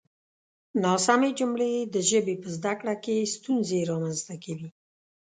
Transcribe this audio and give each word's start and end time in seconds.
ناسمې 0.83 1.29
جملې 1.39 1.71
د 1.93 1.95
ژبې 2.09 2.35
په 2.41 2.47
زده 2.55 2.73
کړه 2.79 2.95
کې 3.03 3.31
ستونزې 3.35 3.79
رامنځته 3.91 4.35
کوي. 4.43 4.69